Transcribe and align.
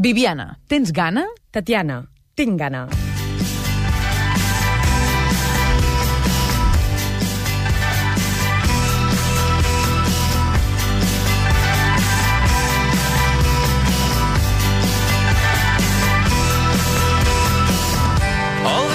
Viviana, 0.00 0.56
tens 0.64 0.94
gana? 0.96 1.26
Tatiana, 1.52 2.00
tinc 2.32 2.56
gana. 2.56 2.86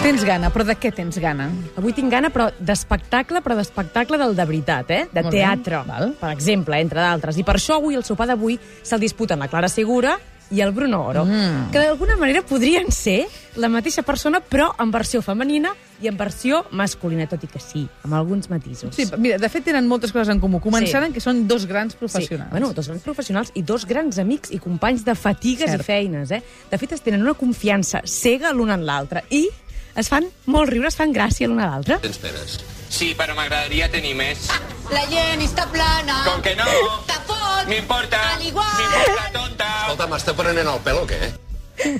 Tens 0.05 0.21
gana, 0.21 0.49
però 0.53 0.61
de 0.65 0.73
què 0.77 0.91
tens 0.93 1.17
gana? 1.17 1.51
Avui 1.77 1.93
tinc 1.93 2.09
gana, 2.13 2.29
però 2.33 2.51
d'espectacle, 2.57 3.41
però 3.45 3.55
d'espectacle 3.57 4.17
del 4.21 4.35
de 4.37 4.45
veritat, 4.45 4.89
eh? 4.93 5.03
De 5.09 5.21
Molt 5.21 5.33
bé, 5.33 5.39
teatre, 5.41 5.81
val. 5.85 6.13
per 6.19 6.29
exemple, 6.33 6.77
entre 6.81 7.01
d'altres. 7.01 7.37
I 7.37 7.43
per 7.43 7.57
això 7.57 7.77
avui, 7.77 7.97
el 7.97 8.05
sopar 8.05 8.27
d'avui, 8.29 8.57
se'l 8.81 9.01
disputen 9.01 9.41
la 9.41 9.49
Clara 9.49 9.69
Segura 9.69 10.17
i 10.51 10.61
el 10.61 10.71
Bruno 10.71 11.03
Oro, 11.05 11.25
Mm. 11.25 11.71
que 11.71 11.79
d'alguna 11.79 12.15
manera 12.17 12.41
podrien 12.43 12.91
ser 12.91 13.25
la 13.55 13.67
mateixa 13.69 14.03
persona, 14.03 14.41
però 14.41 14.73
en 14.79 14.91
versió 14.91 15.21
femenina 15.21 15.71
i 16.01 16.07
en 16.07 16.17
versió 16.17 16.65
masculina, 16.71 17.25
tot 17.27 17.43
i 17.43 17.47
que 17.47 17.59
sí, 17.59 17.87
amb 18.03 18.13
alguns 18.13 18.49
matisos. 18.49 18.93
Sí, 18.95 19.05
mira, 19.17 19.37
de 19.37 19.49
fet 19.49 19.63
tenen 19.63 19.87
moltes 19.87 20.11
coses 20.11 20.29
en 20.29 20.39
comú. 20.39 20.59
Començant 20.61 21.07
Sí. 21.07 21.13
que 21.13 21.19
són 21.21 21.47
dos 21.47 21.65
grans 21.65 21.95
professionals. 21.95 22.49
Sí, 22.49 22.51
bueno, 22.51 22.73
dos 22.73 22.87
grans 22.87 23.01
professionals 23.01 23.51
i 23.55 23.61
dos 23.63 23.85
grans 23.85 24.17
amics 24.19 24.51
i 24.51 24.59
companys 24.59 25.03
de 25.05 25.15
fatigues 25.15 25.69
Cert. 25.71 25.81
i 25.81 25.83
feines, 25.83 26.31
eh? 26.31 26.43
De 26.69 26.77
fet, 26.77 26.91
es 26.91 27.01
tenen 27.01 27.21
una 27.21 27.33
confiança 27.33 28.01
cega 28.05 28.51
l'un 28.53 28.69
en 28.69 28.85
l'altre 28.85 29.23
i 29.31 29.47
es 29.95 30.09
fan 30.09 30.25
molt 30.47 30.69
riure, 30.69 30.89
es 30.89 30.95
fan 30.95 31.13
gràcia 31.13 31.47
l'un 31.47 31.59
a 31.59 31.67
l'altre. 31.71 31.97
Tens 31.99 32.17
peres. 32.17 32.59
Sí, 32.89 33.13
però 33.17 33.35
m'agradaria 33.37 33.89
tenir 33.91 34.13
més. 34.17 34.49
La 34.93 35.01
Jenny 35.09 35.47
està 35.47 35.65
plana. 35.71 36.21
Com 36.27 36.43
que 36.45 36.53
no? 36.59 36.67
Te 37.09 37.17
fot. 37.27 37.65
M'importa. 37.69 38.21
Al 38.35 38.45
igual. 38.45 38.75
M'importa, 38.79 39.25
tonta. 39.33 39.71
Escolta, 39.81 40.07
m'està 40.13 40.35
prenent 40.37 40.69
el 40.69 40.83
pèl 40.85 41.01
o 41.01 41.07
què? 41.09 41.21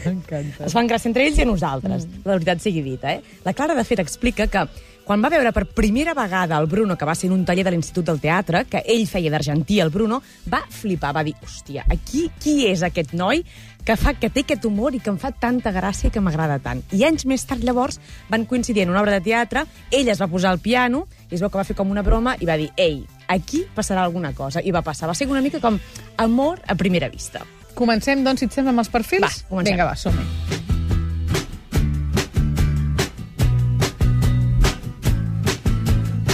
M'encanta. 0.05 0.65
Es 0.67 0.75
fan 0.75 0.87
gràcia 0.89 1.09
entre 1.11 1.25
ells 1.27 1.39
i 1.39 1.43
a 1.43 1.47
nosaltres, 1.49 2.05
la 2.23 2.37
veritat 2.37 2.61
sigui 2.63 2.83
dita. 2.85 3.15
Eh? 3.17 3.39
La 3.43 3.53
Clara, 3.57 3.75
de 3.75 3.83
fet, 3.87 3.99
explica 4.03 4.47
que 4.47 4.63
quan 5.05 5.21
va 5.21 5.29
veure 5.29 5.53
per 5.53 5.67
primera 5.69 6.15
vegada 6.17 6.57
el 6.57 6.65
Bruno, 6.67 6.97
que 6.97 7.05
va 7.05 7.15
ser 7.15 7.29
en 7.29 7.37
un 7.37 7.45
taller 7.45 7.63
de 7.67 7.75
l'Institut 7.75 8.07
del 8.09 8.19
Teatre, 8.19 8.65
que 8.65 8.81
ell 8.89 9.05
feia 9.07 9.31
d'argentí, 9.31 9.79
el 9.79 9.93
Bruno, 9.93 10.21
va 10.51 10.63
flipar, 10.69 11.13
va 11.15 11.23
dir, 11.23 11.35
hòstia, 11.45 11.85
aquí 11.93 12.27
qui 12.41 12.65
és 12.71 12.83
aquest 12.83 13.13
noi 13.13 13.45
que 13.85 13.93
fa 14.01 14.15
que 14.17 14.31
té 14.33 14.41
aquest 14.41 14.65
humor 14.65 14.95
i 14.97 14.99
que 14.99 15.11
em 15.13 15.19
fa 15.21 15.29
tanta 15.29 15.69
gràcia 15.71 16.09
i 16.09 16.13
que 16.13 16.23
m'agrada 16.25 16.57
tant. 16.57 16.81
I 16.89 17.05
anys 17.05 17.27
més 17.29 17.45
tard, 17.45 17.61
llavors, 17.61 17.99
van 18.33 18.47
coincidir 18.49 18.81
en 18.83 18.95
una 18.95 19.03
obra 19.03 19.19
de 19.19 19.21
teatre, 19.29 19.67
ell 19.93 20.09
es 20.09 20.21
va 20.21 20.29
posar 20.31 20.55
al 20.55 20.59
piano, 20.59 21.05
i 21.29 21.37
es 21.37 21.45
veu 21.45 21.53
que 21.53 21.61
va 21.61 21.67
fer 21.69 21.77
com 21.77 21.93
una 21.93 22.01
broma, 22.01 22.33
i 22.41 22.49
va 22.49 22.57
dir, 22.57 22.71
ei, 22.81 23.03
aquí 23.29 23.61
passarà 23.77 24.01
alguna 24.01 24.33
cosa. 24.33 24.65
I 24.65 24.73
va 24.73 24.81
passar. 24.81 25.05
Va 25.07 25.13
ser 25.13 25.29
una 25.29 25.45
mica 25.45 25.61
com 25.61 25.77
amor 26.17 26.65
a 26.65 26.75
primera 26.75 27.13
vista. 27.13 27.45
Comencem, 27.77 28.25
doncs, 28.25 28.41
si 28.41 28.49
et 28.49 28.57
sembla, 28.57 28.73
amb 28.73 28.85
els 28.85 28.93
perfils? 28.93 29.25
Va, 29.27 29.49
comencem. 29.53 29.75
Vinga, 29.75 29.91
va, 29.91 29.97
som-hi. 29.99 30.54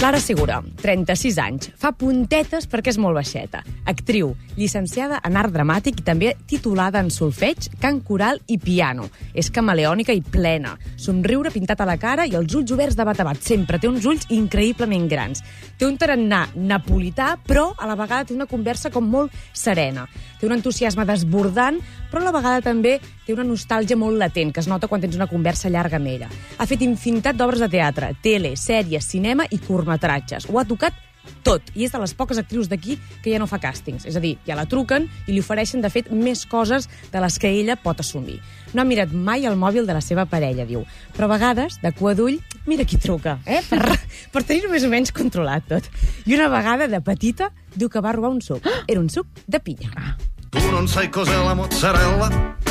Clara 0.02 0.18
Segura, 0.18 0.56
36 0.82 1.36
anys, 1.38 1.68
fa 1.78 1.92
puntetes 1.94 2.64
perquè 2.66 2.90
és 2.90 2.96
molt 2.98 3.14
baixeta. 3.14 3.60
Actriu, 3.86 4.32
llicenciada 4.56 5.20
en 5.22 5.36
art 5.38 5.52
dramàtic 5.54 6.00
i 6.00 6.04
també 6.08 6.32
titulada 6.50 6.98
en 6.98 7.06
solfeig, 7.14 7.68
cant 7.78 8.00
coral 8.02 8.40
i 8.50 8.56
piano. 8.58 9.06
És 9.30 9.52
camaleònica 9.54 10.10
i 10.10 10.24
plena. 10.26 10.72
Somriure 10.98 11.52
pintat 11.54 11.84
a 11.84 11.86
la 11.86 11.94
cara 12.02 12.26
i 12.26 12.34
els 12.34 12.50
ulls 12.58 12.74
oberts 12.74 12.98
de 12.98 13.06
bat 13.06 13.22
a 13.22 13.28
bat. 13.30 13.38
Sempre 13.46 13.78
té 13.78 13.86
uns 13.86 14.02
ulls 14.10 14.26
increïblement 14.34 15.06
grans. 15.06 15.44
Té 15.78 15.86
un 15.86 15.94
tarannà 16.02 16.48
napolità, 16.58 17.36
però 17.46 17.68
a 17.78 17.86
la 17.86 17.94
vegada 17.94 18.26
té 18.26 18.34
una 18.34 18.50
conversa 18.50 18.90
com 18.90 19.06
molt 19.06 19.30
serena. 19.54 20.08
Té 20.40 20.50
un 20.50 20.56
entusiasme 20.58 21.06
desbordant, 21.06 21.78
però 22.10 22.24
a 22.24 22.32
la 22.32 22.34
vegada 22.34 22.66
també 22.66 22.98
té 23.26 23.36
una 23.36 23.46
nostàlgia 23.46 23.98
molt 23.98 24.18
latent, 24.20 24.52
que 24.52 24.62
es 24.62 24.68
nota 24.70 24.88
quan 24.90 25.02
tens 25.02 25.16
una 25.18 25.30
conversa 25.30 25.70
llarga 25.70 26.00
amb 26.00 26.10
ella. 26.12 26.28
Ha 26.58 26.66
fet 26.66 26.82
infinitat 26.82 27.38
d'obres 27.38 27.62
de 27.62 27.70
teatre, 27.72 28.12
tele, 28.22 28.56
sèries, 28.56 29.08
cinema 29.08 29.46
i 29.50 29.60
curtmetratges. 29.62 30.48
Ho 30.50 30.60
ha 30.60 30.68
tocat 30.68 30.98
tot, 31.42 31.62
i 31.74 31.86
és 31.86 31.92
de 31.92 32.00
les 32.02 32.14
poques 32.18 32.38
actrius 32.38 32.68
d'aquí 32.70 32.96
que 33.22 33.32
ja 33.32 33.40
no 33.42 33.48
fa 33.50 33.60
càstings. 33.62 34.06
És 34.08 34.16
a 34.18 34.22
dir, 34.22 34.36
ja 34.46 34.56
la 34.58 34.66
truquen 34.70 35.08
i 35.26 35.34
li 35.34 35.42
ofereixen, 35.42 35.82
de 35.82 35.90
fet, 35.92 36.10
més 36.10 36.44
coses 36.50 36.88
de 37.12 37.22
les 37.22 37.38
que 37.38 37.50
ella 37.50 37.76
pot 37.78 38.00
assumir. 38.02 38.38
No 38.72 38.82
ha 38.82 38.88
mirat 38.88 39.12
mai 39.12 39.46
el 39.46 39.58
mòbil 39.58 39.86
de 39.86 39.96
la 39.96 40.02
seva 40.04 40.26
parella, 40.26 40.66
diu. 40.68 40.84
Però 41.16 41.28
a 41.28 41.34
vegades, 41.34 41.78
de 41.82 41.92
cua 41.98 42.14
d'ull, 42.18 42.40
mira 42.66 42.86
qui 42.88 42.98
truca, 42.98 43.38
eh? 43.46 43.60
per, 43.68 43.98
per 44.32 44.44
tenir-ho 44.48 44.70
més 44.72 44.86
o 44.86 44.92
menys 44.92 45.14
controlat 45.14 45.66
tot. 45.70 45.90
I 46.26 46.38
una 46.38 46.50
vegada, 46.52 46.88
de 46.90 47.02
petita, 47.04 47.52
diu 47.74 47.90
que 47.90 48.02
va 48.02 48.14
robar 48.16 48.32
un 48.34 48.42
suc. 48.42 48.66
Era 48.86 49.00
un 49.00 49.10
suc 49.12 49.26
de 49.46 49.62
pinya. 49.62 50.16
Tu 50.52 50.66
non 50.70 50.88
sai 50.88 51.08
cos'è 51.10 51.38
la 51.42 51.54
mozzarella? 51.56 52.61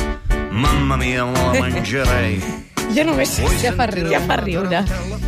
Mamma 0.52 0.98
mia, 0.98 1.26
me 1.26 1.40
la 1.40 1.54
mangerei. 1.64 2.42
Jo 2.92 3.06
només 3.08 3.30
sé 3.32 3.48
Ja 3.62 3.72
fa 3.78 3.86
riure. 3.88 4.12
Ja 4.12 4.20
fa 4.28 4.36
riure. 4.42 4.82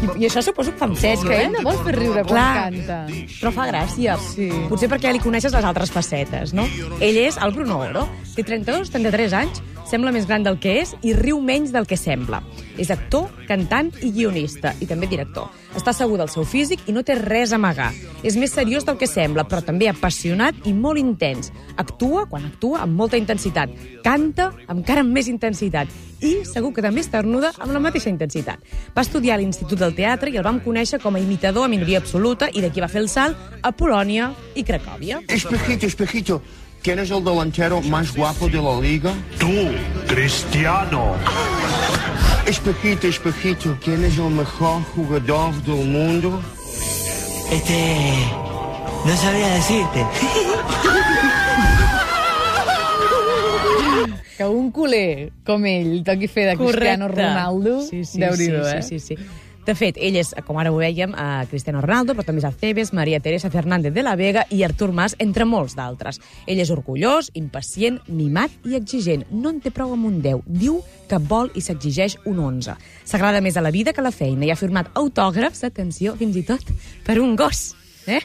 I, 0.03 0.07
I 0.19 0.27
això 0.27 0.41
suposo 0.43 0.73
que 0.73 0.79
fa 0.81 0.89
en 0.89 0.97
sèrio, 0.99 1.23
Que 1.29 1.37
eh? 1.37 1.45
ell 1.45 1.53
no 1.53 1.61
vol 1.63 1.77
fer 1.85 1.93
riure 1.95 2.23
quan 2.27 2.33
Clar. 2.33 2.65
canta. 2.73 2.97
Però 3.39 3.51
fa 3.55 3.67
gràcia. 3.69 4.17
Sí. 4.19 4.49
Potser 4.67 4.89
perquè 4.91 5.07
ja 5.07 5.13
li 5.15 5.21
coneixes 5.23 5.55
les 5.55 5.63
altres 5.69 5.93
facetes, 5.95 6.51
no? 6.57 6.65
Ell 6.99 7.21
és 7.23 7.37
el 7.39 7.53
Bruno 7.55 7.79
Oro. 7.85 8.03
Té 8.35 8.43
32, 8.43 8.91
33 8.91 9.37
anys, 9.39 9.63
sembla 9.89 10.13
més 10.15 10.27
gran 10.29 10.45
del 10.45 10.59
que 10.61 10.77
és 10.81 10.93
i 11.01 11.13
riu 11.17 11.41
menys 11.41 11.73
del 11.73 11.87
que 11.89 11.97
sembla. 11.97 12.43
És 12.77 12.89
actor, 12.93 13.27
cantant 13.47 13.91
i 14.01 14.11
guionista, 14.13 14.73
i 14.81 14.87
també 14.89 15.09
director. 15.09 15.49
Està 15.77 15.93
segur 15.93 16.19
del 16.21 16.29
seu 16.29 16.45
físic 16.45 16.87
i 16.87 16.93
no 16.93 17.03
té 17.05 17.17
res 17.17 17.51
a 17.51 17.57
amagar. 17.59 17.91
És 18.23 18.37
més 18.39 18.53
seriós 18.53 18.85
del 18.85 18.97
que 19.01 19.09
sembla, 19.09 19.45
però 19.49 19.63
també 19.65 19.89
apassionat 19.89 20.65
i 20.69 20.73
molt 20.73 21.01
intens. 21.01 21.51
Actua, 21.77 22.27
quan 22.29 22.45
actua, 22.45 22.83
amb 22.85 22.97
molta 22.97 23.17
intensitat. 23.17 23.73
Canta, 24.05 24.51
amb 24.67 24.83
encara 24.83 25.03
amb 25.05 25.13
més 25.15 25.29
intensitat. 25.31 25.91
I 26.23 26.45
segur 26.47 26.71
que 26.75 26.83
també 26.83 27.01
estornuda 27.03 27.51
amb 27.57 27.73
la 27.75 27.81
mateixa 27.83 28.11
intensitat. 28.11 28.61
Va 28.95 29.03
estudiar 29.03 29.35
a 29.35 29.41
l'Institut 29.41 29.79
del 29.79 29.95
Teatre 29.95 30.31
i 30.31 30.37
el 30.39 30.45
vam 30.45 30.61
conèixer 30.63 31.01
com 31.03 31.15
a 31.15 31.21
imitador 31.23 31.67
a 31.67 31.71
minoria 31.71 31.99
absoluta 31.99 32.49
i 32.51 32.63
d'aquí 32.63 32.83
va 32.83 32.91
fer 32.91 33.03
el 33.03 33.09
salt 33.11 33.39
a 33.61 33.73
Polònia 33.75 34.31
i 34.55 34.63
Cracòvia. 34.63 35.19
Espejito, 35.27 35.87
espejito, 35.87 36.41
¿quién 36.83 36.99
es 36.99 37.09
el 37.09 37.23
delantero 37.23 37.81
más 37.81 38.15
guapo 38.15 38.47
de 38.47 38.61
la 38.61 38.79
liga? 38.79 39.13
Tu, 39.39 39.47
Cristiano. 40.07 41.15
Espejito, 42.45 43.07
espejito, 43.07 43.77
¿quién 43.81 44.03
es 44.03 44.17
el 44.17 44.29
mejor 44.29 44.83
jugador 44.93 45.53
del 45.63 45.85
mundo? 45.85 46.41
Este. 47.51 48.13
No 49.05 49.15
sabría 49.17 49.47
decirte. 49.55 50.05
Que 54.37 54.45
un 54.45 54.71
culer 54.71 55.31
com 55.45 55.65
ell 55.65 56.03
toqui 56.03 56.27
fer 56.27 56.49
de 56.49 56.57
Cristiano 56.57 57.07
Ronaldo, 57.07 57.81
Sí, 57.85 58.03
sí, 58.03 58.19
déu-n'hi-do, 58.19 58.63
sí, 58.65 58.77
eh? 58.77 58.81
sí, 58.81 58.99
sí, 58.99 59.15
sí. 59.15 59.42
De 59.63 59.75
fet, 59.79 59.95
ell 59.95 60.17
és, 60.19 60.33
com 60.43 60.57
ara 60.59 60.73
ho 60.73 60.79
veiem, 60.81 61.13
a 61.15 61.45
Cristiano 61.47 61.79
Ronaldo, 61.79 62.17
però 62.17 62.25
també 62.27 62.41
és 62.43 62.47
Acebes, 62.49 62.91
Maria 62.91 63.21
Teresa 63.23 63.47
Fernández 63.53 63.93
de 63.95 64.03
la 64.03 64.17
Vega 64.19 64.43
i 64.51 64.59
Artur 64.67 64.91
Mas, 64.91 65.15
entre 65.23 65.47
molts 65.47 65.77
d'altres. 65.79 66.19
Ell 66.51 66.59
és 66.59 66.71
orgullós, 66.73 67.31
impacient, 67.39 68.01
mimat 68.11 68.51
i 68.67 68.75
exigent. 68.75 69.23
No 69.31 69.53
en 69.53 69.63
té 69.63 69.71
prou 69.71 69.95
amb 69.95 70.09
un 70.11 70.19
10. 70.21 70.43
Diu 70.59 70.81
que 71.07 71.21
vol 71.31 71.51
i 71.55 71.63
s'exigeix 71.63 72.17
un 72.27 72.43
11. 72.43 72.75
S'agrada 73.07 73.39
més 73.39 73.55
a 73.55 73.63
la 73.63 73.71
vida 73.71 73.95
que 73.95 74.03
a 74.03 74.09
la 74.09 74.11
feina 74.11 74.43
i 74.43 74.51
ha 74.51 74.59
firmat 74.59 74.91
autògrafs, 74.99 75.63
atenció, 75.63 76.17
fins 76.19 76.35
i 76.35 76.43
tot, 76.43 76.75
per 77.07 77.21
un 77.23 77.37
gos. 77.39 77.69
Eh? 78.03 78.19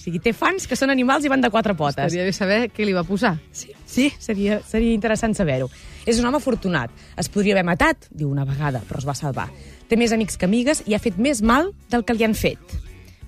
O 0.00 0.02
sigui, 0.02 0.16
té 0.24 0.32
fans 0.32 0.64
que 0.64 0.78
són 0.78 0.88
animals 0.88 1.26
i 1.28 1.28
van 1.28 1.42
de 1.44 1.50
quatre 1.52 1.74
potes. 1.76 2.06
Estaria 2.06 2.24
bé 2.24 2.32
saber 2.32 2.60
què 2.72 2.86
li 2.88 2.94
va 2.96 3.02
posar. 3.04 3.34
Sí, 3.52 3.74
sí 3.84 4.06
seria, 4.16 4.62
seria 4.64 4.94
interessant 4.96 5.36
saber-ho. 5.36 5.68
És 6.08 6.16
un 6.22 6.24
home 6.24 6.40
afortunat. 6.40 6.94
Es 7.20 7.28
podria 7.28 7.52
haver 7.52 7.66
matat, 7.68 8.08
diu 8.08 8.30
una 8.32 8.48
vegada, 8.48 8.80
però 8.88 9.02
es 9.02 9.04
va 9.04 9.12
salvar. 9.18 9.50
Té 9.92 10.00
més 10.00 10.16
amics 10.16 10.40
que 10.40 10.48
amigues 10.48 10.80
i 10.88 10.96
ha 10.96 11.02
fet 11.04 11.20
més 11.20 11.44
mal 11.44 11.74
del 11.92 12.06
que 12.08 12.16
li 12.16 12.24
han 12.24 12.38
fet. 12.38 12.78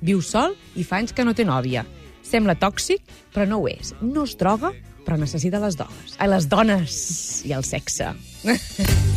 Viu 0.00 0.24
sol 0.24 0.56
i 0.72 0.88
fa 0.88 1.02
anys 1.02 1.12
que 1.12 1.28
no 1.28 1.36
té 1.36 1.44
nòvia. 1.44 1.84
Sembla 2.24 2.56
tòxic, 2.56 3.04
però 3.34 3.44
no 3.50 3.60
ho 3.60 3.68
és. 3.68 3.92
No 4.00 4.24
es 4.24 4.38
droga, 4.40 4.72
però 5.04 5.20
necessita 5.20 5.60
les 5.60 5.76
dones. 5.76 6.16
Ai, 6.16 6.32
les 6.32 6.48
dones 6.48 7.02
i 7.44 7.52
el 7.52 7.68
sexe. 7.68 8.14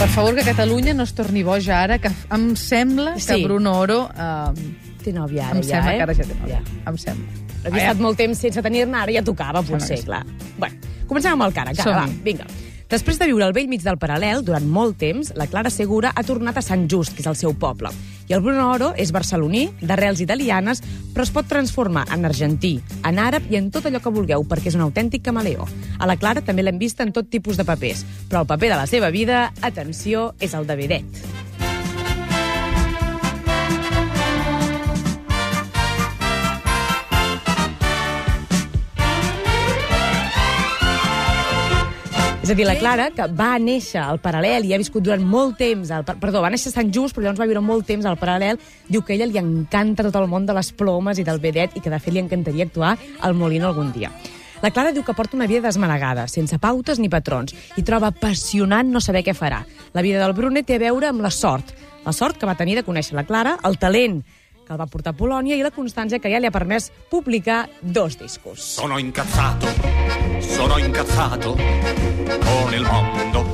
Per 0.00 0.08
favor, 0.08 0.34
que 0.34 0.40
Catalunya 0.48 0.94
no 0.96 1.04
es 1.04 1.10
torni 1.12 1.42
boja 1.44 1.82
ara, 1.82 1.98
que 2.00 2.08
em 2.32 2.54
sembla 2.56 3.18
que 3.18 3.20
Sí. 3.20 3.42
Bruno 3.44 3.74
Oro... 3.78 4.08
Eh, 4.08 4.78
Té 5.04 5.12
nòvia 5.12 5.50
ara, 5.50 5.58
em 5.58 5.62
ja, 5.64 5.76
sembla 5.76 5.92
eh? 5.92 5.96
que 5.98 6.02
ara 6.06 6.14
ja 6.16 6.24
té 6.24 6.36
nòvia. 6.38 6.60
Ja. 6.64 6.80
Em 6.88 6.96
sembla. 7.00 7.44
Havia 7.68 7.82
estat 7.82 8.00
molt 8.00 8.16
temps 8.16 8.40
sense 8.40 8.62
tenir-ne, 8.64 8.96
ara 8.96 9.12
ja 9.12 9.22
tocava, 9.24 9.60
potser, 9.64 9.98
que 10.00 10.08
clar. 10.08 10.22
Bueno, 10.56 10.90
comencem 11.08 11.36
amb 11.36 11.44
el 11.44 11.52
cara, 11.52 11.74
cara, 11.76 11.98
va, 12.00 12.06
vinga. 12.24 12.48
Després 12.88 13.20
de 13.20 13.28
viure 13.28 13.44
al 13.44 13.52
vell 13.52 13.68
mig 13.68 13.84
del 13.84 14.00
paral·lel 14.00 14.40
durant 14.44 14.64
molt 14.66 14.96
temps, 14.98 15.34
la 15.36 15.46
Clara 15.52 15.68
Segura 15.70 16.14
ha 16.16 16.24
tornat 16.24 16.56
a 16.56 16.64
Sant 16.64 16.88
Just, 16.88 17.12
que 17.14 17.20
és 17.20 17.28
el 17.28 17.36
seu 17.36 17.52
poble. 17.52 17.92
I 18.30 18.34
el 18.36 18.42
Bruno 18.44 18.68
Oro 18.70 18.92
és 18.94 19.10
barceloní, 19.10 19.64
d'arrels 19.82 20.20
italianes, 20.22 20.78
però 21.10 21.24
es 21.26 21.32
pot 21.34 21.48
transformar 21.50 22.04
en 22.14 22.28
argentí, 22.28 22.76
en 23.02 23.18
àrab 23.18 23.50
i 23.50 23.58
en 23.58 23.72
tot 23.74 23.88
allò 23.90 23.98
que 24.04 24.14
vulgueu, 24.14 24.46
perquè 24.46 24.70
és 24.70 24.78
un 24.78 24.86
autèntic 24.86 25.26
camaleó. 25.26 25.66
A 25.98 26.06
la 26.06 26.14
Clara 26.14 26.46
també 26.46 26.62
l'hem 26.62 26.78
vista 26.78 27.02
en 27.02 27.10
tot 27.10 27.26
tipus 27.26 27.58
de 27.58 27.66
papers, 27.66 28.06
però 28.30 28.44
el 28.44 28.50
paper 28.54 28.70
de 28.70 28.82
la 28.84 28.86
seva 28.86 29.10
vida, 29.10 29.48
atenció, 29.66 30.28
és 30.38 30.54
el 30.54 30.70
de 30.70 30.78
vedet. 30.78 31.24
És 42.40 42.48
a 42.48 42.54
dir, 42.56 42.64
la 42.64 42.78
Clara, 42.80 43.10
que 43.12 43.26
va 43.36 43.58
néixer 43.60 44.00
al 44.00 44.16
Paral·lel 44.22 44.64
i 44.64 44.72
ha 44.72 44.78
viscut 44.80 45.04
durant 45.04 45.20
molt 45.20 45.58
temps... 45.60 45.90
Al, 45.92 46.06
perdó, 46.08 46.40
va 46.40 46.48
néixer 46.48 46.70
a 46.70 46.74
Sant 46.78 46.88
Just, 46.88 47.12
però 47.12 47.26
llavors 47.26 47.42
va 47.42 47.48
viure 47.50 47.60
molt 47.60 47.84
temps 47.84 48.08
al 48.08 48.16
Paral·lel, 48.16 48.56
diu 48.88 49.04
que 49.04 49.12
a 49.12 49.18
ella 49.18 49.28
li 49.28 49.36
encanta 49.36 50.06
tot 50.06 50.16
el 50.16 50.28
món 50.32 50.48
de 50.48 50.56
les 50.56 50.72
plomes 50.72 51.20
i 51.20 51.26
del 51.26 51.42
vedet 51.42 51.76
i 51.76 51.84
que, 51.84 51.92
de 51.92 51.98
fet, 52.00 52.14
li 52.16 52.22
encantaria 52.22 52.64
actuar 52.64 52.94
al 53.20 53.36
Molino 53.36 53.68
algun 53.68 53.92
dia. 53.92 54.08
La 54.64 54.72
Clara 54.72 54.92
diu 54.96 55.04
que 55.04 55.12
porta 55.16 55.36
una 55.36 55.48
vida 55.48 55.66
desmanegada, 55.68 56.26
sense 56.32 56.56
pautes 56.60 56.98
ni 57.00 57.12
patrons, 57.12 57.52
i 57.76 57.84
troba 57.84 58.08
apassionant 58.08 58.88
no 58.88 59.04
saber 59.04 59.20
què 59.24 59.36
farà. 59.36 59.60
La 59.92 60.04
vida 60.04 60.24
del 60.24 60.32
Brunet 60.36 60.68
té 60.68 60.80
a 60.80 60.84
veure 60.88 61.12
amb 61.12 61.20
la 61.20 61.30
sort. 61.32 61.76
La 62.06 62.16
sort 62.16 62.40
que 62.40 62.48
va 62.48 62.56
tenir 62.56 62.80
de 62.80 62.84
conèixer 62.88 63.20
la 63.20 63.28
Clara, 63.28 63.58
el 63.68 63.76
talent 63.76 64.22
que 64.70 64.72
el 64.72 64.80
va 64.80 64.88
portar 64.88 65.12
a 65.12 65.18
Polònia 65.18 65.56
i 65.60 65.64
la 65.66 65.72
constància 65.74 66.20
que 66.22 66.32
ja 66.32 66.40
li 66.40 66.48
ha 66.48 66.54
permès 66.54 66.88
publicar 67.12 67.66
dos 67.82 68.16
discos. 68.16 68.62
Sono 68.80 69.00
incazzato, 69.02 69.66
sono 70.50 70.78
incazzato 70.78 71.54
con 71.54 72.74
il 72.74 72.82
mondo. 72.82 73.44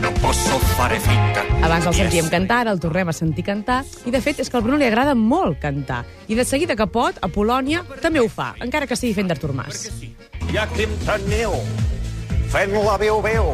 Non 0.00 0.12
posso 0.20 0.58
fare 0.58 0.98
finta. 1.00 1.42
Abans 1.60 1.86
el 1.86 1.94
sentíem 1.94 2.24
essere 2.24 2.38
cantar, 2.38 2.60
ara 2.60 2.70
el 2.70 2.78
tornem 2.80 3.08
a 3.08 3.12
sentir 3.12 3.44
cantar, 3.44 3.82
i 4.06 4.12
de 4.14 4.20
fet 4.22 4.38
és 4.38 4.48
que 4.48 4.56
al 4.56 4.62
Bruno 4.62 4.78
li 4.78 4.86
agrada 4.86 5.14
molt 5.14 5.58
cantar. 5.60 6.04
I 6.28 6.38
de 6.38 6.44
seguida 6.46 6.76
que 6.78 6.86
pot, 6.86 7.18
a 7.20 7.28
Polònia 7.28 7.82
també 8.00 8.22
ho 8.22 8.28
fa, 8.30 8.54
encara 8.62 8.86
que 8.86 8.96
sigui 8.96 9.16
fent 9.16 9.28
d'Artur 9.28 9.52
Mas. 9.52 9.88
Hi 10.48 10.56
ha 10.56 10.68
Quim 10.76 10.94
Tanneu 11.04 11.58
fent 12.48 12.72
la 12.78 12.96
veu-veu. 12.96 13.52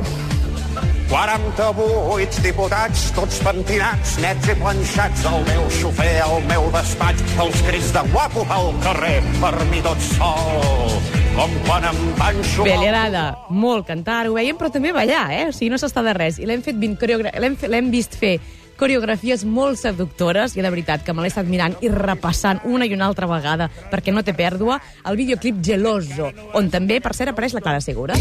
48 1.09 2.43
diputats, 2.43 3.11
tots 3.15 3.41
pentinats, 3.45 4.17
nets 4.23 4.49
i 4.51 4.57
planxats, 4.59 5.27
el 5.31 5.45
meu 5.49 5.69
xofer, 5.81 6.15
el 6.25 6.49
meu 6.49 6.71
despatx, 6.75 7.37
els 7.45 7.61
crits 7.69 7.93
de 7.95 8.03
guapo 8.11 8.47
al 8.51 8.73
carrer, 8.83 9.19
per 9.41 9.55
mi 9.71 9.83
tot 9.85 10.01
sol, 10.15 11.24
com 11.35 11.51
quan 11.67 11.85
em 11.89 11.97
panxo... 12.19 12.65
Bé, 12.67 12.75
li 12.79 12.87
agrada 12.89 13.25
molt 13.51 13.89
cantar, 13.89 14.29
ho 14.31 14.37
veiem, 14.37 14.57
però 14.59 14.71
també 14.73 14.93
ballar, 14.95 15.27
eh? 15.35 15.47
O 15.51 15.55
sigui, 15.55 15.73
no 15.73 15.79
s'està 15.81 16.05
de 16.07 16.15
res. 16.15 16.39
I 16.39 16.47
l'hem 16.47 16.63
fet 16.63 16.79
20 16.79 17.01
coreogra... 17.01 17.33
l'hem 17.41 17.91
vist 17.93 18.15
fer 18.21 18.37
coreografies 18.79 19.45
molt 19.47 19.79
seductores 19.79 20.57
i 20.59 20.63
de 20.63 20.71
veritat 20.71 21.05
que 21.07 21.15
me 21.15 21.23
l'he 21.23 21.31
estat 21.31 21.47
mirant 21.47 21.77
i 21.83 21.91
repassant 21.93 22.59
una 22.67 22.87
i 22.87 22.95
una 22.95 23.07
altra 23.07 23.29
vegada 23.31 23.69
perquè 23.93 24.11
no 24.15 24.25
té 24.27 24.35
pèrdua 24.35 24.81
el 25.07 25.19
videoclip 25.21 25.61
Geloso, 25.63 26.33
on 26.59 26.71
també, 26.73 26.99
per 27.03 27.15
cert, 27.15 27.31
apareix 27.31 27.55
la 27.55 27.63
Clara 27.63 27.83
Segura. 27.85 28.19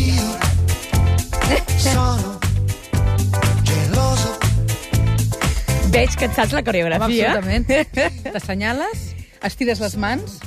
Veig 5.94 6.16
que 6.18 6.26
et 6.26 6.34
saps 6.34 6.54
la 6.54 6.62
Home, 6.62 6.66
coreografia. 6.66 7.34
absolutament. 7.34 8.32
T'assenyales, 8.34 9.12
estires 9.46 9.82
les 9.84 9.98
mans 10.02 10.40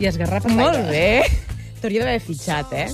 i 0.00 0.08
esgarrapes 0.08 0.52
Molt 0.52 0.88
bé. 0.90 1.49
T'hauria 1.80 2.04
d'haver 2.04 2.20
fitxat, 2.20 2.72
eh? 2.76 2.88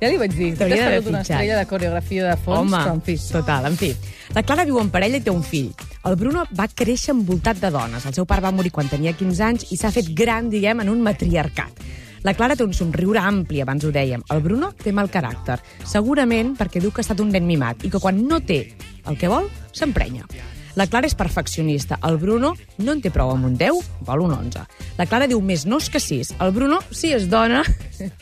Ja 0.00 0.08
li 0.08 0.16
vaig 0.18 0.32
dir. 0.34 0.54
T'hauria 0.58 0.76
d'haver 0.80 0.96
perdut 0.98 1.10
una 1.12 1.20
fitxat. 1.22 1.36
estrella 1.36 1.58
de 1.58 1.66
coreografia 1.70 2.26
de 2.30 2.36
fons, 2.40 2.58
Home, 2.58 2.76
però 2.76 2.94
en 2.96 3.02
fi. 3.06 3.16
total, 3.30 3.66
en 3.70 3.76
fi. 3.76 3.94
La 4.34 4.42
Clara 4.42 4.64
viu 4.64 4.78
en 4.80 4.90
parella 4.90 5.18
i 5.18 5.20
té 5.20 5.30
un 5.30 5.42
fill. 5.42 5.70
El 6.08 6.16
Bruno 6.16 6.44
va 6.56 6.66
créixer 6.68 7.12
envoltat 7.14 7.60
de 7.60 7.70
dones. 7.70 8.06
El 8.06 8.14
seu 8.14 8.24
pare 8.26 8.40
va 8.42 8.50
morir 8.52 8.70
quan 8.72 8.88
tenia 8.88 9.12
15 9.12 9.42
anys 9.44 9.66
i 9.72 9.76
s'ha 9.76 9.90
fet 9.92 10.12
gran, 10.16 10.48
diguem, 10.50 10.80
en 10.80 10.88
un 10.88 11.02
matriarcat. 11.02 11.82
La 12.22 12.34
Clara 12.34 12.56
té 12.56 12.64
un 12.64 12.74
somriure 12.76 13.20
ampli, 13.20 13.60
abans 13.62 13.84
ho 13.84 13.90
dèiem. 13.92 14.22
El 14.30 14.40
Bruno 14.44 14.72
té 14.76 14.92
mal 14.92 15.08
caràcter. 15.08 15.58
Segurament 15.88 16.54
perquè 16.56 16.80
diu 16.80 16.90
que 16.92 17.00
ha 17.00 17.06
estat 17.06 17.20
un 17.20 17.30
nen 17.32 17.46
mimat 17.46 17.84
i 17.84 17.90
que 17.90 18.00
quan 18.00 18.26
no 18.26 18.40
té 18.40 18.74
el 19.08 19.16
que 19.16 19.28
vol, 19.28 19.48
s'emprenya. 19.72 20.26
La 20.80 20.86
Clara 20.88 21.04
és 21.10 21.14
perfeccionista. 21.18 21.98
El 22.08 22.16
Bruno 22.16 22.54
no 22.80 22.92
en 22.96 23.02
té 23.04 23.10
prou 23.12 23.34
amb 23.34 23.44
un 23.50 23.56
10, 23.60 23.82
vol 24.08 24.22
un 24.24 24.32
11. 24.32 24.62
La 24.96 25.04
Clara 25.10 25.26
diu 25.28 25.42
més 25.44 25.66
nos 25.68 25.90
que 25.92 26.00
sis. 26.00 26.32
El 26.40 26.54
Bruno, 26.56 26.78
si 26.90 27.12
és 27.12 27.26
dona, 27.28 27.60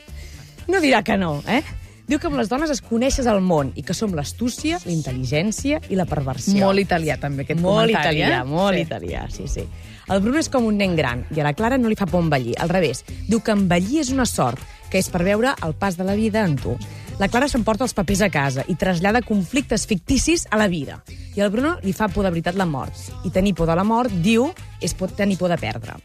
no 0.73 0.81
dirà 0.83 1.05
que 1.07 1.15
no, 1.21 1.37
eh? 1.47 1.63
Diu 2.09 2.17
que 2.19 2.27
amb 2.31 2.39
les 2.41 2.49
dones 2.49 2.71
es 2.73 2.81
coneixes 2.81 3.27
el 3.29 3.43
món 3.45 3.71
i 3.77 3.83
que 3.85 3.93
som 3.93 4.15
l'astúcia, 4.17 4.79
la 4.87 4.95
intel·ligència 4.95 5.79
i 5.93 5.97
la 5.99 6.07
perversió. 6.09 6.57
Molt 6.65 6.81
italià, 6.81 7.19
també, 7.21 7.45
aquest 7.45 7.61
molt 7.61 7.91
comentari. 7.93 8.23
italià, 8.25 8.41
eh? 8.41 8.45
molt 8.49 8.79
Sí. 8.79 8.85
italià, 8.87 9.27
sí, 9.31 9.47
sí. 9.47 9.65
El 10.09 10.23
Bruno 10.25 10.41
és 10.41 10.49
com 10.49 10.65
un 10.65 10.79
nen 10.81 10.97
gran 10.97 11.27
i 11.37 11.41
a 11.43 11.45
la 11.45 11.53
Clara 11.53 11.77
no 11.77 11.91
li 11.93 11.99
fa 12.01 12.07
por 12.09 12.25
envellir. 12.25 12.55
Al 12.65 12.71
revés, 12.73 13.05
diu 13.29 13.43
que 13.45 13.53
envellir 13.53 14.01
és 14.01 14.11
una 14.11 14.25
sort, 14.25 14.59
que 14.89 14.97
és 14.99 15.11
per 15.13 15.21
veure 15.23 15.53
el 15.67 15.75
pas 15.77 15.99
de 16.01 16.05
la 16.09 16.15
vida 16.17 16.47
en 16.49 16.57
tu. 16.57 16.79
La 17.19 17.27
Clara 17.27 17.49
s'emporta 17.51 17.83
els 17.83 17.97
papers 17.99 18.21
a 18.23 18.29
casa 18.31 18.63
i 18.71 18.77
trasllada 18.79 19.25
conflictes 19.27 19.89
ficticis 19.91 20.45
a 20.55 20.59
la 20.61 20.69
vida. 20.71 21.01
I 21.35 21.43
al 21.43 21.51
Bruno 21.51 21.73
li 21.83 21.91
fa 21.93 22.07
por 22.07 22.23
de 22.23 22.31
veritat 22.31 22.55
la 22.55 22.67
mort. 22.67 22.95
I 23.27 23.33
tenir 23.35 23.57
por 23.59 23.67
de 23.67 23.75
la 23.75 23.83
mort, 23.83 24.13
diu, 24.23 24.53
és 24.81 24.95
pot 24.95 25.11
tenir 25.19 25.35
por 25.39 25.51
de 25.51 25.59
perdre. 25.59 25.97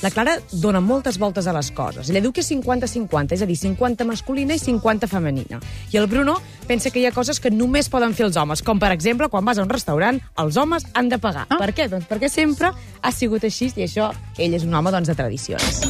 La 0.00 0.10
Clara 0.10 0.38
dona 0.50 0.80
moltes 0.80 1.18
voltes 1.20 1.46
a 1.46 1.52
les 1.52 1.68
coses. 1.76 2.08
Ella 2.08 2.22
diu 2.24 2.32
que 2.32 2.40
és 2.40 2.48
50-50, 2.50 3.36
és 3.36 3.44
a 3.44 3.46
dir, 3.46 3.58
50 3.60 4.08
masculina 4.08 4.56
i 4.56 4.62
50 4.64 5.06
femenina. 5.12 5.60
I 5.92 6.00
el 6.00 6.08
Bruno 6.08 6.38
pensa 6.66 6.90
que 6.90 7.02
hi 7.02 7.06
ha 7.06 7.12
coses 7.12 7.38
que 7.38 7.52
només 7.52 7.92
poden 7.92 8.16
fer 8.16 8.30
els 8.30 8.40
homes, 8.40 8.64
com 8.64 8.80
per 8.80 8.94
exemple, 8.96 9.28
quan 9.28 9.44
vas 9.44 9.60
a 9.60 9.66
un 9.66 9.70
restaurant, 9.70 10.18
els 10.40 10.56
homes 10.56 10.88
han 10.94 11.12
de 11.12 11.20
pagar. 11.20 11.46
Ah. 11.50 11.60
Per 11.60 11.70
què? 11.76 11.90
Doncs 11.92 12.08
perquè 12.08 12.32
sempre 12.32 12.72
ha 12.72 13.12
sigut 13.12 13.44
així 13.44 13.68
i 13.76 13.84
això, 13.84 14.08
ell 14.38 14.56
és 14.56 14.64
un 14.64 14.72
home 14.74 14.90
doncs, 14.90 15.12
de 15.12 15.20
tradicions. 15.20 15.84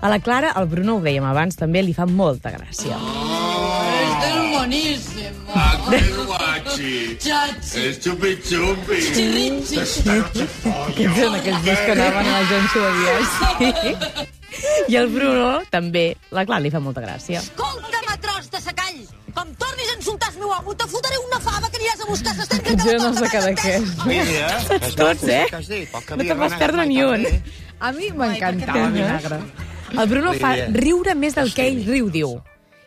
A 0.00 0.08
la 0.08 0.22
Clara, 0.24 0.56
el 0.56 0.72
Bruno, 0.72 0.96
ho 0.96 1.04
dèiem 1.04 1.26
abans, 1.28 1.58
també 1.58 1.84
li 1.84 1.92
fa 1.92 2.08
molta 2.08 2.54
gràcia. 2.54 2.96
Este 2.96 3.37
es 4.62 5.14
buenísimo. 5.14 6.26
guachi. 6.26 7.16
Chachi. 7.18 7.84
Es 7.88 8.00
chupi 8.00 8.36
chupi. 8.42 8.98
Chirrichi. 9.14 9.78
Aquests 9.78 11.18
eren 11.18 11.34
aquells 11.38 11.62
dies 11.64 11.78
que 11.84 11.92
anaven 11.92 12.26
a 12.26 12.34
l'agència 12.38 12.80
de 12.82 12.92
viatge. 12.98 14.26
I 14.88 14.96
el 14.96 15.08
Bruno, 15.12 15.62
també, 15.70 16.16
la 16.34 16.44
Clara 16.48 16.60
li 16.64 16.70
fa 16.72 16.80
molta 16.82 17.02
gràcia. 17.04 17.42
Escolta'm, 17.44 18.08
tros 18.24 18.50
de 18.50 18.60
secall. 18.64 18.98
Com 19.36 19.52
tornis 19.60 19.92
a 19.92 19.96
insultar 19.98 20.32
el 20.32 20.40
meu 20.42 20.52
amo, 20.56 20.74
te 20.74 20.88
fotré 20.90 21.20
una 21.26 21.38
fava 21.38 21.68
que 21.70 21.78
aniràs 21.78 22.02
a 22.02 22.08
buscar 22.10 22.34
s'estén 22.34 22.58
Aquests 22.64 22.86
eren 22.90 23.06
els 23.10 23.20
de 23.22 23.28
Cadaqués. 23.30 23.82
Saps 24.66 24.96
tots, 25.02 25.24
eh? 25.30 25.46
No 26.16 26.24
te'n 26.24 26.38
vas 26.42 26.58
perdre 26.58 26.86
ni 26.90 27.02
un. 27.04 27.26
A 27.78 27.92
mi 27.94 28.10
m'encantava 28.10 28.88
vinagre. 28.90 29.38
El 29.94 30.06
Bruno 30.10 30.34
fa 30.36 30.56
riure 30.74 31.14
més 31.14 31.36
del 31.38 31.52
que 31.54 31.68
ell 31.70 31.84
riu, 31.86 32.10
diu. 32.12 32.34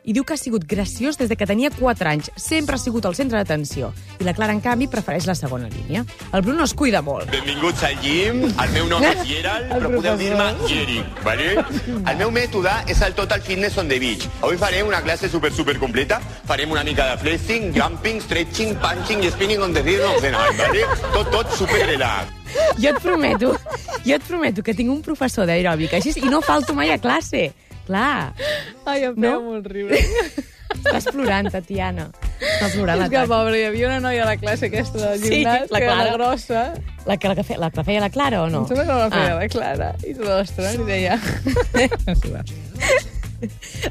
I 0.03 0.13
diu 0.17 0.23
que 0.25 0.33
ha 0.33 0.39
sigut 0.39 0.63
graciós 0.65 1.17
des 1.19 1.29
de 1.29 1.35
que 1.37 1.45
tenia 1.45 1.69
4 1.69 2.09
anys. 2.09 2.31
Sempre 2.35 2.75
ha 2.75 2.81
sigut 2.81 3.05
el 3.05 3.13
centre 3.15 3.37
d'atenció. 3.37 3.91
I 4.19 4.25
la 4.25 4.33
Clara, 4.33 4.53
en 4.53 4.61
canvi, 4.61 4.87
prefereix 4.89 5.27
la 5.29 5.35
segona 5.37 5.69
línia. 5.69 6.03
El 6.33 6.41
Bruno 6.41 6.65
es 6.65 6.73
cuida 6.73 7.03
molt. 7.05 7.29
Benvinguts 7.29 7.83
al 7.85 7.99
gym. 8.01 8.41
El 8.49 8.73
meu 8.73 8.89
nom 8.89 9.05
és 9.05 9.21
Gerald, 9.29 9.69
però 9.77 9.93
podeu 9.93 10.17
dir-me 10.17 10.49
Geri, 10.65 10.99
vale? 11.21 11.53
El 11.99 12.17
meu 12.17 12.33
mètode 12.33 12.73
és 12.89 13.01
el 13.05 13.13
Total 13.17 13.45
Fitness 13.45 13.77
on 13.77 13.91
the 13.91 14.01
Beach. 14.01 14.25
Avui 14.41 14.57
farem 14.57 14.89
una 14.89 15.03
classe 15.05 15.29
super, 15.29 15.53
super 15.53 15.77
completa. 15.77 16.17
Farem 16.49 16.73
una 16.73 16.83
mica 16.83 17.05
de 17.11 17.21
flexing, 17.21 17.71
jumping, 17.77 18.21
stretching, 18.25 18.75
punching 18.81 19.21
i 19.21 19.29
spinning 19.29 19.61
on 19.61 19.73
the 19.73 19.85
rhythm 19.85 20.09
of 20.09 20.21
the 20.21 20.33
night, 20.33 20.57
vale? 20.57 20.85
Tot, 21.13 21.29
tot 21.29 21.57
super 21.57 21.85
relax. 21.85 22.39
Jo 22.81 22.89
et 22.89 22.99
prometo, 22.99 23.53
jo 24.03 24.15
et 24.17 24.23
prometo 24.27 24.63
que 24.65 24.73
tinc 24.75 24.89
un 24.91 24.99
professor 25.05 25.45
d'aeròbic 25.47 25.93
així 25.95 26.17
i 26.19 26.31
no 26.31 26.41
falto 26.43 26.73
mai 26.75 26.91
a 26.91 26.97
classe. 26.99 27.51
Clar, 27.85 28.33
Ai, 28.85 29.03
em 29.05 29.13
No? 29.15 29.21
feia 29.21 29.39
molt 29.39 29.67
riure. 29.67 29.97
estàs 30.71 31.07
plorant, 31.11 31.49
Tatiana. 31.51 32.09
Està 32.41 32.69
plorant 32.73 33.01
És 33.03 33.09
que, 33.11 33.23
pobre, 33.29 33.57
hi 33.59 33.65
havia 33.67 33.87
una 33.89 33.99
noia 33.99 34.23
a 34.23 34.29
la 34.31 34.37
classe 34.37 34.65
aquesta 34.69 35.15
Sí, 35.17 35.29
gimnàs, 35.41 35.69
la 35.69 35.79
que 35.79 35.85
era 35.85 35.95
Clara. 35.95 36.05
la 36.05 36.13
grossa. 36.17 36.61
La 37.05 37.17
que, 37.17 37.27
la, 37.27 37.35
que 37.35 37.43
fe, 37.43 37.57
la 37.57 37.69
que 37.71 37.83
feia 37.83 37.99
la 38.01 38.09
Clara 38.09 38.43
o 38.43 38.49
no? 38.49 38.61
Em 38.63 38.67
sembla 38.69 38.85
que 38.85 38.91
no 38.93 38.99
la 38.99 39.09
feia 39.11 39.31
Ah. 39.33 39.39
la 39.41 39.47
Clara. 39.49 39.91
I 40.07 40.13
tota 40.13 40.37
l'estona 40.39 40.71
li 40.71 40.83
deia... 40.85 41.19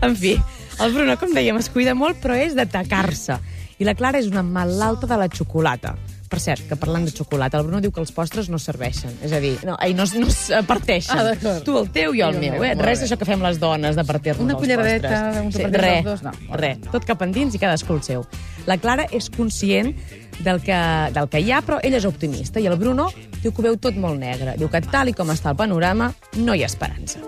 En 0.02 0.14
fi, 0.16 0.36
el 0.80 0.92
Bruno, 0.94 1.16
com 1.18 1.32
dèiem, 1.34 1.56
es 1.58 1.68
cuida 1.74 1.94
molt, 1.98 2.20
però 2.22 2.36
és 2.38 2.54
d'atacar-se. 2.54 3.36
I 3.82 3.86
la 3.88 3.94
Clara 3.98 4.20
és 4.20 4.28
una 4.30 4.42
malalta 4.46 5.08
de 5.10 5.16
la 5.18 5.26
xocolata. 5.28 5.96
Per 6.30 6.38
cert, 6.38 6.62
que 6.70 6.76
parlant 6.78 7.02
de 7.04 7.10
xocolata, 7.10 7.58
el 7.58 7.64
Bruno 7.66 7.80
diu 7.82 7.90
que 7.90 7.98
els 7.98 8.12
postres 8.14 8.46
no 8.48 8.58
serveixen. 8.62 9.16
És 9.26 9.32
a 9.34 9.40
dir, 9.42 9.56
no, 9.66 9.74
ai, 9.82 9.94
no, 9.98 10.04
es- 10.06 10.14
no 10.14 10.28
es 10.30 10.44
parteixen. 10.66 11.18
Ah, 11.18 11.24
d'acord. 11.26 11.64
tu 11.66 11.74
el 11.76 11.88
teu 11.90 12.14
i 12.14 12.20
el, 12.22 12.34
I 12.34 12.36
el 12.36 12.40
meu, 12.40 12.52
meu, 12.60 12.64
eh? 12.68 12.74
Res 12.78 13.02
d'això 13.02 13.18
que 13.18 13.26
fem 13.26 13.42
les 13.42 13.58
dones, 13.58 13.96
de 13.98 14.04
partir-nos 14.06 14.44
Una 14.44 14.54
culleradeta, 14.54 15.42
un 15.42 15.50
Sí, 15.52 15.64
res, 15.64 16.04
dos, 16.04 16.22
no. 16.22 16.30
res. 16.54 16.78
Tot 16.92 17.04
cap 17.04 17.20
endins 17.26 17.54
i 17.54 17.58
cadascú 17.58 17.94
el 17.98 18.02
seu. 18.06 18.22
La 18.70 18.78
Clara 18.78 19.08
és 19.10 19.26
conscient 19.28 19.90
del 20.38 20.62
que, 20.62 20.78
del 21.12 21.28
que 21.28 21.40
hi 21.42 21.50
ha, 21.50 21.62
però 21.66 21.80
ella 21.82 21.98
és 21.98 22.06
optimista. 22.06 22.60
I 22.62 22.66
el 22.70 22.76
Bruno 22.78 23.10
diu 23.42 23.50
que 23.52 23.60
ho 23.60 23.64
veu 23.66 23.76
tot 23.76 23.96
molt 23.98 24.20
negre. 24.22 24.54
Diu 24.56 24.70
que 24.70 24.80
tal 24.86 25.08
i 25.10 25.12
com 25.12 25.28
està 25.34 25.50
el 25.50 25.56
panorama, 25.56 26.12
no 26.36 26.54
hi 26.54 26.62
ha 26.62 26.66
esperança. 26.70 27.18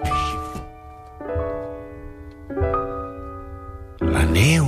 La 4.01 4.25
neu 4.31 4.67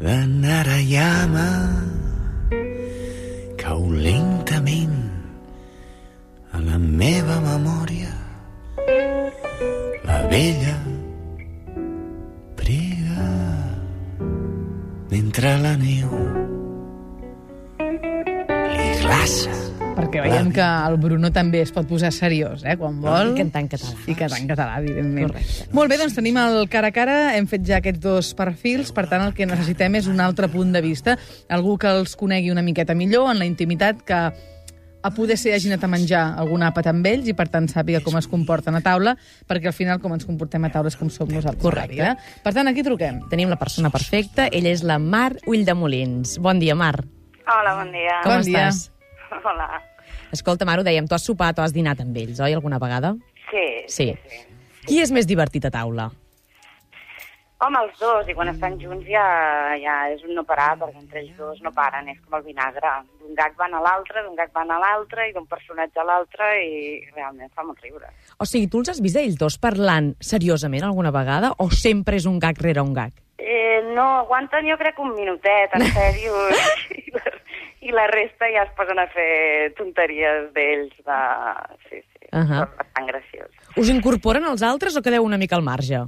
de 0.00 0.16
Narayama 0.26 1.48
cau 3.66 3.82
lentament 3.90 4.94
a 6.54 6.60
la 6.62 6.76
meva 6.78 7.40
memòria. 7.42 8.12
La 10.06 10.18
vella 10.30 10.76
prega 12.60 13.26
mentre 15.10 15.56
la 15.64 15.74
neu 15.82 16.25
veiem 20.26 20.50
que 20.54 20.64
el 20.90 20.96
Bruno 21.02 21.30
també 21.34 21.60
es 21.62 21.72
pot 21.74 21.86
posar 21.88 22.10
seriós, 22.14 22.64
eh, 22.64 22.76
quan 22.80 22.98
vol. 23.02 23.32
I 23.34 23.38
cantar 23.42 23.62
en 23.64 23.68
català. 23.72 23.94
I 24.06 24.14
cantar 24.18 24.40
en 24.40 24.48
català, 24.50 24.78
evidentment. 24.82 25.30
Correcte. 25.30 25.68
Molt 25.72 25.90
bé, 25.90 25.98
doncs 26.00 26.14
tenim 26.18 26.36
el 26.42 26.68
cara 26.72 26.88
a 26.88 26.96
cara, 26.96 27.36
hem 27.36 27.46
fet 27.50 27.64
ja 27.66 27.78
aquests 27.78 28.00
dos 28.02 28.34
perfils, 28.34 28.92
per 28.92 29.06
tant 29.08 29.22
el 29.26 29.32
que 29.34 29.46
necessitem 29.46 29.94
és 29.96 30.06
un 30.10 30.20
altre 30.20 30.48
punt 30.52 30.72
de 30.74 30.82
vista, 30.84 31.16
algú 31.48 31.78
que 31.78 31.88
els 31.88 32.16
conegui 32.16 32.50
una 32.50 32.62
miqueta 32.62 32.94
millor 32.94 33.30
en 33.32 33.38
la 33.38 33.46
intimitat, 33.48 34.02
que 34.06 34.20
a 35.06 35.10
poder 35.14 35.36
ser 35.38 35.52
hagi 35.54 35.68
anat 35.70 35.84
a 35.84 35.88
menjar 35.88 36.22
algun 36.36 36.64
àpat 36.66 36.88
amb 36.90 37.06
ells 37.06 37.28
i, 37.30 37.34
per 37.38 37.46
tant, 37.48 37.68
sàpiga 37.70 38.00
com 38.02 38.16
es 38.18 38.26
comporten 38.26 38.74
a 38.74 38.80
taula, 38.82 39.12
perquè 39.46 39.68
al 39.70 39.76
final 39.76 40.00
com 40.02 40.12
ens 40.16 40.26
comportem 40.26 40.64
a 40.66 40.70
taula 40.74 40.88
és 40.90 40.96
com 40.98 41.08
som 41.08 41.28
nosaltres. 41.30 41.62
Correcte. 41.62 41.92
vida. 41.94 42.16
Per 42.42 42.52
tant, 42.52 42.66
aquí 42.66 42.82
truquem. 42.82 43.20
Tenim 43.30 43.48
la 43.48 43.56
persona 43.60 43.90
perfecta, 43.94 44.48
ella 44.50 44.72
és 44.74 44.82
la 44.82 44.98
Mar 44.98 45.36
Ulldemolins. 45.46 46.38
Bon 46.42 46.58
dia, 46.58 46.74
Mar. 46.74 47.04
Hola, 47.46 47.76
bon 47.78 47.92
dia. 47.92 48.18
Com 48.24 48.32
Bon 48.32 48.42
dia. 48.42 48.66
estàs? 48.68 48.90
Hola. 49.44 49.95
Escolta, 50.36 50.68
Mar, 50.68 50.78
ho 50.80 50.84
dèiem, 50.84 51.08
tu 51.08 51.16
has 51.16 51.24
sopat 51.24 51.58
o 51.58 51.64
has 51.64 51.72
dinat 51.72 52.02
amb 52.04 52.16
ells, 52.20 52.42
oi, 52.44 52.52
alguna 52.52 52.80
vegada? 52.82 53.16
Sí, 53.48 53.66
Sí. 53.88 54.12
Qui 54.86 55.00
és 55.02 55.10
més 55.10 55.26
divertit 55.26 55.64
a 55.66 55.72
taula? 55.74 56.10
Home, 57.64 57.78
els 57.80 57.94
dos, 57.98 58.26
i 58.28 58.34
quan 58.36 58.50
estan 58.52 58.74
junts 58.76 59.06
ja, 59.08 59.24
ja 59.80 59.94
és 60.12 60.20
un 60.26 60.34
no 60.36 60.42
parar, 60.44 60.74
perquè 60.76 61.00
entre 61.00 61.22
ells 61.22 61.38
dos 61.40 61.62
no 61.64 61.72
paren, 61.72 62.10
és 62.12 62.18
com 62.20 62.36
el 62.36 62.44
vinagre. 62.44 62.90
D'un 63.22 63.32
gag 63.38 63.56
van 63.56 63.72
a 63.74 63.80
l'altre, 63.80 64.20
d'un 64.26 64.36
gag 64.36 64.52
van 64.54 64.74
a 64.74 64.76
l'altre, 64.82 65.24
i 65.30 65.32
d'un 65.32 65.46
personatge 65.48 66.02
a 66.02 66.04
l'altre, 66.04 66.50
i 66.60 67.00
realment 67.14 67.48
fa 67.56 67.64
molt 67.64 67.80
riure. 67.80 68.12
O 68.36 68.44
sigui, 68.44 68.68
tu 68.68 68.84
els 68.84 68.92
has 68.92 69.00
vist 69.00 69.16
ells 69.16 69.40
dos 69.40 69.56
parlant 69.56 70.12
seriosament 70.20 70.84
alguna 70.84 71.14
vegada 71.16 71.54
o 71.56 71.70
sempre 71.72 72.20
és 72.20 72.28
un 72.28 72.36
gag 72.44 72.60
rere 72.60 72.84
un 72.84 72.92
gag? 72.92 73.16
Eh, 73.40 73.80
no, 73.96 74.04
aguanten 74.26 74.68
jo 74.68 74.76
crec 74.76 75.00
un 75.00 75.16
minutet, 75.16 75.72
en 75.80 75.88
sèrio, 75.96 76.36
i, 77.80 77.92
la, 77.94 78.06
resta 78.12 78.48
ja 78.52 78.66
es 78.66 78.74
posen 78.78 79.00
a 79.02 79.06
fer 79.12 79.72
tonteries 79.78 80.52
d'ells, 80.56 80.94
de... 81.06 81.22
sí, 81.88 82.02
sí, 82.02 82.28
uh 82.32 82.62
bastant 82.78 83.10
graciós. 83.10 83.50
Us 83.76 83.90
incorporen 83.92 84.46
els 84.48 84.64
altres 84.66 84.96
o 84.96 85.02
quedeu 85.04 85.24
una 85.24 85.40
mica 85.40 85.58
al 85.58 85.66
marge? 85.66 86.06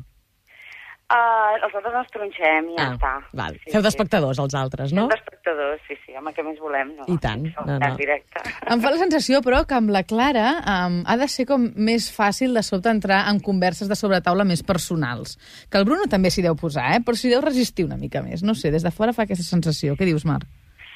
Uh, 1.08 1.54
els 1.64 1.72
altres 1.72 1.94
ens 1.96 2.10
tronxem 2.12 2.66
i 2.68 2.74
ja 2.76 2.90
està. 2.92 3.10
val. 3.32 3.54
Feu 3.72 3.80
d'espectadors, 3.80 4.36
els 4.42 4.56
altres, 4.60 4.90
no? 4.92 5.06
Fem 5.06 5.14
d'espectadors, 5.14 5.80
sí, 5.86 5.96
sí, 6.02 6.12
home, 6.20 6.34
què 6.36 6.44
més 6.44 6.58
volem, 6.60 6.90
no? 6.98 7.06
I 7.08 7.16
tant, 7.22 7.46
no, 7.48 7.64
tan 7.64 7.94
no. 7.94 7.96
directe. 7.96 8.42
Em 8.68 8.82
fa 8.84 8.92
la 8.92 9.00
sensació, 9.00 9.40
però, 9.46 9.62
que 9.64 9.78
amb 9.78 9.88
la 9.94 10.02
Clara 10.04 10.50
um, 10.58 11.00
ha 11.08 11.16
de 11.16 11.30
ser 11.32 11.48
com 11.48 11.64
més 11.88 12.10
fàcil 12.12 12.52
de 12.52 12.60
sobte 12.66 12.92
entrar 12.92 13.22
en 13.32 13.40
converses 13.40 13.88
de 13.88 13.96
sobretaula 13.96 14.44
més 14.44 14.60
personals. 14.60 15.38
Que 15.72 15.80
el 15.80 15.88
Bruno 15.88 16.10
també 16.12 16.28
s'hi 16.28 16.44
deu 16.44 16.60
posar, 16.60 16.90
eh? 16.98 17.00
però 17.00 17.16
s'hi 17.16 17.32
deu 17.32 17.40
resistir 17.40 17.88
una 17.88 17.96
mica 17.96 18.20
més. 18.20 18.44
No 18.44 18.52
sé, 18.52 18.68
des 18.74 18.84
de 18.84 18.92
fora 18.92 19.16
fa 19.16 19.24
aquesta 19.24 19.48
sensació. 19.48 19.96
Què 19.96 20.04
dius, 20.12 20.28
Marc? 20.28 20.44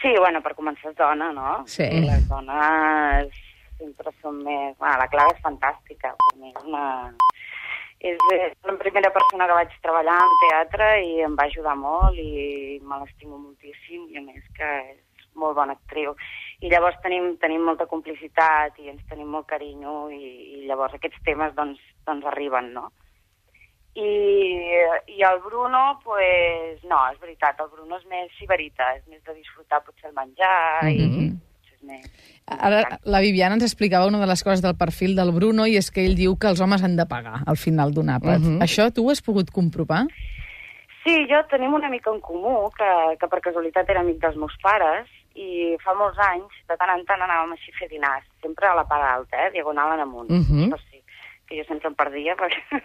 Sí, 0.02 0.12
bueno, 0.18 0.42
per 0.42 0.56
començar 0.58 0.90
és 0.90 0.98
dona, 0.98 1.30
no? 1.36 1.62
Sí. 1.70 1.86
Les 2.04 2.26
dones 2.28 3.30
sempre 3.78 4.10
són 4.22 4.40
més... 4.42 4.74
Bueno, 4.80 4.96
la 4.98 5.08
Clara 5.12 5.34
és 5.34 5.44
fantàstica, 5.44 6.14
per 6.24 6.34
mi 6.40 6.50
és 6.50 6.66
una... 6.66 6.86
És 8.02 8.18
la 8.66 8.74
primera 8.80 9.12
persona 9.14 9.46
que 9.46 9.56
vaig 9.60 9.74
treballar 9.84 10.16
en 10.24 10.32
teatre 10.40 10.86
i 11.06 11.20
em 11.22 11.36
va 11.38 11.46
ajudar 11.46 11.76
molt 11.78 12.18
i 12.18 12.80
me 12.82 12.98
l'estimo 12.98 13.38
moltíssim 13.38 14.08
i 14.10 14.18
a 14.18 14.22
més 14.24 14.42
que 14.56 14.70
és 14.90 15.28
molt 15.38 15.54
bona 15.54 15.76
actriu. 15.78 16.16
I 16.66 16.72
llavors 16.72 16.98
tenim, 17.04 17.36
tenim 17.42 17.62
molta 17.62 17.86
complicitat 17.86 18.74
i 18.82 18.90
ens 18.90 19.06
tenim 19.10 19.30
molt 19.30 19.46
carinyo 19.52 20.10
i, 20.10 20.18
i 20.58 20.66
llavors 20.66 20.98
aquests 20.98 21.22
temes 21.28 21.54
doncs, 21.54 21.78
doncs 22.08 22.26
arriben, 22.32 22.72
no? 22.74 22.88
I, 23.94 24.10
I 25.08 25.22
el 25.22 25.40
Bruno, 25.44 25.98
pues, 26.04 26.82
no, 26.84 26.98
és 27.12 27.18
veritat, 27.20 27.58
el 27.60 27.68
Bruno 27.70 27.96
és 27.98 28.04
més 28.10 28.30
sibarita, 28.38 28.94
és 28.96 29.06
més 29.08 29.22
de 29.24 29.34
disfrutar 29.34 29.82
potser 29.84 30.08
el 30.10 30.14
menjar 30.14 30.90
i 30.90 30.98
Mhm. 31.06 31.38
potser 31.38 31.74
és 31.74 31.82
més... 31.82 32.28
Ara, 32.46 32.98
la 33.04 33.20
Viviana 33.20 33.54
ens 33.54 33.64
explicava 33.64 34.06
una 34.06 34.18
de 34.20 34.26
les 34.26 34.42
coses 34.42 34.60
del 34.62 34.76
perfil 34.76 35.14
del 35.16 35.32
Bruno 35.32 35.66
i 35.66 35.76
és 35.76 35.90
que 35.90 36.04
ell 36.04 36.16
diu 36.16 36.36
que 36.38 36.48
els 36.48 36.60
homes 36.60 36.82
han 36.82 36.96
de 36.96 37.06
pagar 37.06 37.42
al 37.46 37.56
final 37.56 37.92
d'un 37.94 38.08
àpat. 38.10 38.40
Mhm. 38.40 38.60
Això 38.62 38.92
tu 38.92 39.06
ho 39.06 39.10
has 39.10 39.22
pogut 39.22 39.50
comprovar? 39.50 40.06
Sí, 41.04 41.26
jo 41.30 41.40
tenim 41.50 41.74
una 41.74 41.88
mica 41.90 42.10
en 42.12 42.20
comú, 42.20 42.70
que, 42.78 43.16
que 43.18 43.26
per 43.28 43.40
casualitat 43.40 43.88
era 43.90 44.00
amic 44.00 44.18
dels 44.22 44.36
meus 44.36 44.54
pares, 44.62 45.08
i 45.34 45.76
fa 45.82 45.94
molts 45.96 46.18
anys, 46.18 46.52
de 46.68 46.76
tant 46.76 46.90
en 46.92 47.04
tant 47.08 47.22
anàvem 47.24 47.54
així 47.56 47.72
a 47.72 47.78
fer 47.78 47.88
dinars, 47.88 48.26
sempre 48.42 48.68
a 48.68 48.74
la 48.76 48.84
part 48.84 49.02
alta, 49.02 49.46
eh, 49.46 49.50
diagonal 49.54 49.94
en 49.94 50.00
amunt. 50.04 50.28
Mhm. 50.30 50.66
Això 50.68 50.78
sí, 50.90 50.91
que 51.52 51.60
jo 51.60 51.68
sempre 51.68 51.92
em 51.92 51.96
perdia 51.98 52.34
perquè, 52.40 52.80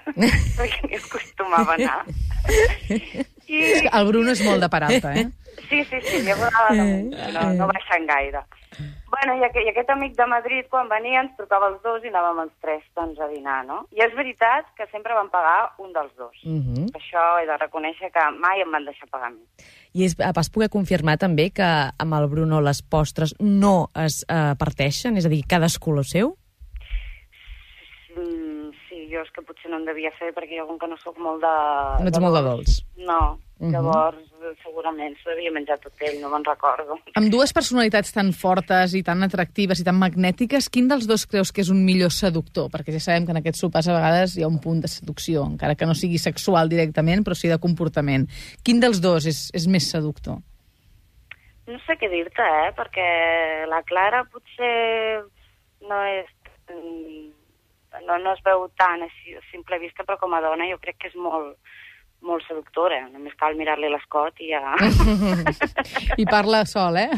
perquè 0.59 0.83
m'hi 0.83 0.99
acostumava 0.99 1.73
a 1.73 1.79
anar. 1.79 2.03
I, 3.47 3.63
El 3.87 4.07
Bruno 4.11 4.35
és 4.35 4.43
molt 4.43 4.59
de 4.63 4.69
paralta, 4.71 5.15
eh? 5.15 5.29
Sí, 5.69 5.81
sí, 5.87 5.99
sí, 6.03 6.21
diagonal 6.21 6.73
en 6.75 6.81
amunt, 6.83 7.13
no, 7.33 7.49
no 7.57 7.67
baixant 7.71 8.05
gaire. 8.07 8.43
Bueno, 9.07 9.37
i 9.39 9.45
aquest, 9.47 9.63
i 9.65 9.71
aquest 9.71 9.89
amic 9.89 10.17
de 10.17 10.25
Madrid, 10.27 10.65
quan 10.69 10.89
venia, 10.91 11.21
ens 11.23 11.35
trucava 11.39 11.69
els 11.71 11.79
dos 11.81 12.03
i 12.03 12.11
anàvem 12.11 12.41
els 12.43 12.53
tres 12.61 12.83
doncs, 12.95 13.19
a 13.23 13.29
dinar, 13.31 13.61
no? 13.65 13.79
I 13.95 14.03
és 14.03 14.13
veritat 14.17 14.67
que 14.77 14.85
sempre 14.91 15.15
van 15.15 15.31
pagar 15.31 15.71
un 15.81 15.93
dels 15.95 16.11
dos. 16.19 16.35
Mhm. 16.43 16.91
Això 16.99 17.23
he 17.39 17.47
de 17.47 17.57
reconèixer 17.57 18.11
que 18.11 18.25
mai 18.35 18.61
em 18.61 18.71
van 18.75 18.85
deixar 18.85 19.07
pagar 19.09 19.31
mi. 19.31 19.45
I 19.95 20.05
és, 20.05 20.17
vas 20.19 20.51
poder 20.51 20.69
confirmar 20.69 21.17
també 21.17 21.49
que 21.55 21.67
amb 21.97 22.19
el 22.19 22.27
Bruno 22.27 22.59
les 22.61 22.83
postres 22.83 23.33
no 23.39 23.89
es 23.95 24.25
eh, 24.27 24.53
parteixen? 24.59 25.17
És 25.17 25.25
a 25.25 25.31
dir, 25.31 25.45
cadascú 25.47 25.95
el 25.97 26.03
seu? 26.05 26.35
Mm, 29.07 29.11
jo 29.13 29.23
és 29.23 29.31
que 29.33 29.41
potser 29.47 29.71
no 29.71 29.77
en 29.79 29.85
devia 29.87 30.11
fer 30.19 30.33
perquè 30.35 30.59
jo 30.59 30.67
com 30.67 30.77
que 30.79 30.87
no 30.91 30.97
sóc 30.99 31.17
molt 31.17 31.41
de... 31.41 31.51
No 32.03 32.07
ets 32.11 32.19
molt 32.19 32.35
de 32.35 32.43
dolç. 32.51 32.79
No, 32.97 33.39
Mhm. 33.59 33.71
llavors 33.73 34.17
eh, 34.19 34.51
segurament 34.61 35.15
s'ho 35.17 35.31
devia 35.31 35.49
menjar 35.51 35.79
tot 35.81 35.93
ell, 36.05 36.19
no 36.21 36.29
me'n 36.29 36.43
recordo. 36.45 36.99
Amb 37.17 37.31
dues 37.33 37.51
personalitats 37.51 38.11
tan 38.13 38.29
fortes 38.31 38.93
i 38.93 39.01
tan 39.01 39.23
atractives 39.25 39.79
i 39.81 39.83
tan 39.83 39.97
magnètiques, 39.97 40.69
quin 40.69 40.87
dels 40.87 41.07
dos 41.09 41.25
creus 41.25 41.51
que 41.51 41.61
és 41.61 41.71
un 41.73 41.79
millor 41.83 42.11
seductor? 42.13 42.69
Perquè 42.69 42.93
ja 42.93 42.99
sabem 42.99 43.25
que 43.25 43.31
en 43.33 43.37
aquests 43.41 43.63
sopars 43.65 43.87
a 43.89 43.95
vegades 43.95 44.37
hi 44.37 44.43
ha 44.43 44.47
un 44.51 44.59
punt 44.61 44.81
de 44.81 44.87
seducció, 44.87 45.43
encara 45.49 45.73
que 45.73 45.87
no 45.89 45.95
sigui 45.95 46.19
sexual 46.21 46.69
directament, 46.69 47.25
però 47.25 47.33
sí 47.33 47.47
de 47.49 47.57
comportament. 47.57 48.27
Quin 48.63 48.79
dels 48.79 49.01
dos 49.01 49.25
és, 49.25 49.49
és 49.57 49.65
més 49.67 49.89
seductor? 49.89 50.37
No 51.65 51.79
sé 51.87 51.97
què 51.97 52.07
dir-te, 52.13 52.45
eh? 52.45 52.69
Perquè 52.77 53.65
la 53.67 53.81
Clara 53.89 54.23
potser 54.31 55.23
no 55.81 56.03
és... 56.13 56.29
mm, 57.93 58.05
No, 58.07 58.17
no 58.19 58.33
es 58.33 58.41
veu 58.45 58.67
tant 58.77 59.01
així, 59.03 59.35
a 59.35 59.41
simple 59.51 59.79
vista, 59.79 60.03
però 60.03 60.17
com 60.19 60.33
a 60.33 60.41
dona 60.43 60.67
jo 60.69 60.77
crec 60.81 60.97
que 61.01 61.07
és 61.11 61.15
molt, 61.15 61.55
molt 62.21 62.43
seductora. 62.47 63.01
Només 63.13 63.33
cal 63.39 63.55
mirar-li 63.55 63.89
l'escot 63.89 64.39
i 64.43 64.51
ja... 64.51 64.75
I 66.21 66.25
parla 66.29 66.65
sol, 66.65 66.97
eh? 66.97 67.09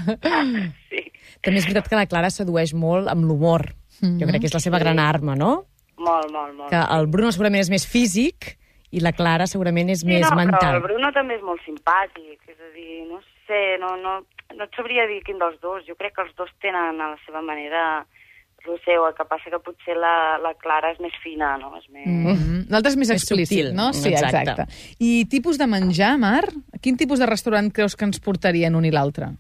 sí. 0.90 1.04
També 1.44 1.60
és 1.62 1.68
veritat 1.68 1.88
que 1.90 2.00
la 2.00 2.08
Clara 2.10 2.30
sedueix 2.34 2.74
molt 2.76 3.10
amb 3.12 3.26
l'humor. 3.28 3.68
Jo 4.00 4.28
crec 4.30 4.42
que 4.46 4.50
és 4.50 4.56
la 4.56 4.62
seva 4.64 4.80
gran 4.80 5.00
arma, 5.04 5.36
no? 5.36 5.66
Molt, 6.00 6.30
molt, 6.32 6.54
molt. 6.56 6.70
Que 6.72 6.80
el 6.96 7.08
Bruno 7.12 7.32
segurament 7.36 7.66
és 7.66 7.72
més 7.74 7.86
físic 7.88 8.54
i 8.96 9.02
la 9.04 9.12
Clara 9.14 9.46
segurament 9.52 9.90
és 9.92 10.02
Sí, 10.06 10.08
més 10.08 10.24
no, 10.24 10.32
però 10.32 10.40
mental. 10.46 10.76
el 10.80 10.86
Bruno 10.86 11.12
també 11.14 11.36
és 11.36 11.44
molt 11.44 11.62
simpàtic, 11.66 12.40
és 12.48 12.56
a 12.58 12.70
dir, 12.74 13.02
no 13.10 13.20
sé, 13.50 13.60
no, 13.82 13.96
no, 14.00 14.14
no 14.56 14.64
et 14.70 14.78
sabria 14.80 15.06
dir 15.12 15.20
quin 15.28 15.38
dels 15.42 15.60
dos. 15.62 15.84
Jo 15.88 15.98
crec 16.00 16.16
que 16.16 16.24
els 16.24 16.34
dos 16.40 16.50
tenen 16.64 17.02
a 17.02 17.12
la 17.16 17.20
seva 17.26 17.42
manera 17.46 18.06
el 18.70 18.80
seu, 18.86 19.06
el 19.08 19.16
que 19.18 19.26
passa 19.28 19.52
que 19.52 19.60
potser 19.66 19.96
la, 19.98 20.38
la 20.42 20.54
Clara 20.62 20.92
és 20.94 21.00
més 21.04 21.16
fina, 21.24 21.56
no? 21.62 21.74
És 21.78 21.90
més... 21.90 22.08
Mm 22.08 22.36
-hmm. 22.36 22.64
L'altre 22.70 22.92
és 22.92 22.98
més 22.98 23.10
Més 23.10 23.22
explícit, 23.22 23.66
subtil, 23.66 23.76
no? 23.76 23.92
Sí, 23.94 24.10
exacte. 24.14 24.40
exacte. 24.40 24.66
I 25.00 25.26
tipus 25.26 25.58
de 25.58 25.68
menjar, 25.68 26.18
Mar? 26.18 26.46
Quin 26.82 26.98
tipus 26.98 27.20
de 27.20 27.26
restaurant 27.26 27.72
creus 27.72 27.96
que 27.96 28.06
ens 28.06 28.20
portarien 28.20 28.76
un 28.76 28.86
i 28.86 28.92
l'altre? 28.92 29.34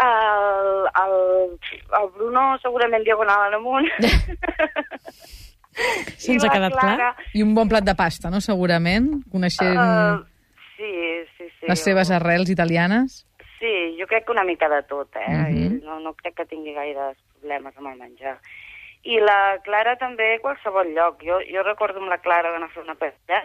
El, 0.00 0.68
el, 1.04 1.14
el 2.00 2.08
Bruno 2.16 2.58
segurament 2.62 3.04
diagonal 3.04 3.48
en 3.48 3.54
amunt. 3.54 3.88
Se'ns 6.16 6.44
I 6.44 6.46
ha 6.46 6.50
la 6.50 6.54
quedat 6.54 6.72
Clara, 6.72 6.96
clar? 6.96 7.14
I 7.34 7.42
un 7.42 7.54
bon 7.54 7.68
plat 7.68 7.84
de 7.84 7.94
pasta, 7.94 8.30
no? 8.30 8.40
Segurament, 8.40 9.22
coneixent 9.32 9.76
Uh, 9.76 10.24
sí, 10.76 10.92
sí, 11.36 11.48
sí. 11.60 11.66
les 11.68 11.84
seves 11.84 12.10
arrels 12.10 12.50
italianes. 12.50 13.26
Sí, 13.60 13.96
jo 13.98 14.06
crec 14.08 14.24
que 14.24 14.32
una 14.32 14.44
mica 14.44 14.68
de 14.72 14.82
tot, 14.88 15.14
eh? 15.16 15.28
Mhm. 15.28 15.56
I 15.56 15.84
no, 15.84 16.00
no 16.00 16.14
crec 16.14 16.34
que 16.34 16.48
tingui 16.48 16.72
gaires 16.72 17.16
problemes 17.38 17.76
amb 17.76 17.92
el 17.92 17.98
menjar. 17.98 18.38
I 19.04 19.20
la 19.20 19.60
Clara 19.64 19.96
també 20.00 20.34
a 20.34 20.40
qualsevol 20.40 20.94
lloc. 20.96 21.22
Jo, 21.24 21.40
jo 21.44 21.62
recordo 21.62 22.00
amb 22.00 22.08
la 22.08 22.20
Clara 22.24 22.50
d'anar 22.50 22.68
a 22.68 22.74
fer 22.74 22.82
una 22.82 22.96
paella 22.96 23.44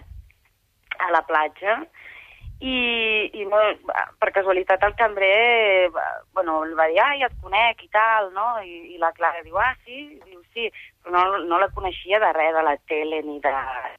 a 0.99 1.11
la 1.11 1.21
platja 1.27 1.81
i, 2.63 2.75
i 3.35 3.45
molt, 3.51 3.81
per 4.19 4.31
casualitat 4.31 4.83
el 4.87 4.95
cambrer 4.95 5.89
bueno, 5.91 6.63
li 6.63 6.75
va 6.77 6.87
dir, 6.87 7.01
ai, 7.03 7.23
et 7.27 7.35
conec 7.43 7.83
i 7.83 7.89
tal, 7.91 8.31
no? 8.31 8.45
I, 8.63 8.95
i 8.95 8.97
la 9.01 9.11
Clara 9.11 9.43
diu, 9.43 9.57
ah, 9.59 9.73
sí? 9.83 9.99
I 10.15 10.21
diu, 10.23 10.39
sí, 10.55 10.69
però 11.03 11.25
no, 11.25 11.43
no 11.43 11.59
la 11.59 11.67
coneixia 11.75 12.21
de 12.23 12.31
res 12.37 12.53
de 12.55 12.63
la 12.63 12.77
tele 12.87 13.21
ni 13.27 13.41
de, 13.43 13.53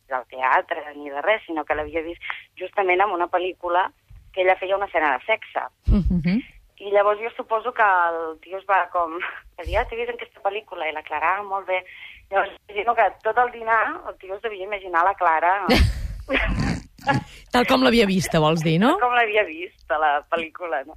del 0.08 0.24
teatre 0.32 0.94
ni 0.96 1.12
de 1.12 1.20
res, 1.20 1.44
sinó 1.44 1.64
que 1.68 1.76
l'havia 1.76 2.04
vist 2.06 2.24
justament 2.56 3.04
en 3.04 3.12
una 3.12 3.28
pel·lícula 3.28 3.90
que 4.36 4.44
ella 4.44 4.58
feia 4.60 4.76
una 4.76 4.84
escena 4.84 5.14
de 5.16 5.24
sexe. 5.24 5.64
Uh 5.88 6.04
-huh. 6.04 6.36
I 6.76 6.90
llavors 6.92 7.20
jo 7.20 7.30
suposo 7.36 7.72
que 7.72 7.82
el 7.82 8.38
tio 8.40 8.58
es 8.58 8.66
va 8.68 8.86
com... 8.92 9.16
Ah, 9.56 9.64
t'he 9.64 9.96
vist 9.96 10.10
en 10.10 10.18
aquesta 10.20 10.42
pel·lícula, 10.44 10.88
i 10.88 10.92
la 10.92 11.02
Clara, 11.02 11.42
molt 11.42 11.66
bé. 11.66 11.82
Llavors, 12.30 12.52
imagino 12.68 12.94
que 12.94 13.06
tot 13.22 13.38
el 13.38 13.50
dinar 13.50 14.02
el 14.08 14.16
tio 14.18 14.34
es 14.36 14.42
devia 14.42 14.64
imaginar 14.64 15.04
la 15.04 15.14
Clara 15.14 15.66
Tal 17.52 17.66
com 17.66 17.82
l'havia 17.82 18.04
vista, 18.04 18.40
vols 18.40 18.62
dir, 18.62 18.78
no? 18.78 18.98
com 18.98 19.14
l'havia 19.14 19.44
vist 19.44 19.90
a 19.90 19.98
la 19.98 20.12
pel·lícula, 20.28 20.84
no? 20.84 20.96